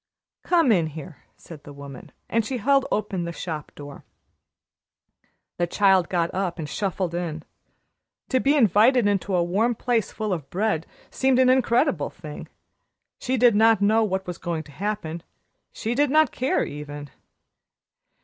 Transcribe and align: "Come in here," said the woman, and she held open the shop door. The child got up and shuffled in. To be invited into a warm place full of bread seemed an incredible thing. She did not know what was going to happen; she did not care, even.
"Come 0.41 0.71
in 0.71 0.87
here," 0.87 1.17
said 1.37 1.63
the 1.63 1.71
woman, 1.73 2.11
and 2.27 2.43
she 2.43 2.57
held 2.57 2.87
open 2.91 3.23
the 3.25 3.31
shop 3.31 3.71
door. 3.75 4.03
The 5.59 5.67
child 5.67 6.09
got 6.09 6.33
up 6.33 6.57
and 6.57 6.67
shuffled 6.67 7.13
in. 7.13 7.43
To 8.29 8.39
be 8.39 8.55
invited 8.55 9.05
into 9.05 9.35
a 9.35 9.43
warm 9.43 9.75
place 9.75 10.11
full 10.11 10.33
of 10.33 10.49
bread 10.49 10.87
seemed 11.11 11.37
an 11.37 11.49
incredible 11.51 12.09
thing. 12.09 12.47
She 13.19 13.37
did 13.37 13.53
not 13.55 13.79
know 13.79 14.03
what 14.03 14.25
was 14.25 14.39
going 14.39 14.63
to 14.63 14.71
happen; 14.71 15.21
she 15.71 15.93
did 15.93 16.09
not 16.09 16.31
care, 16.31 16.63
even. 16.63 17.11